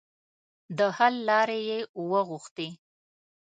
[0.77, 1.79] د حل لارې یې
[2.11, 2.69] وغوښتې.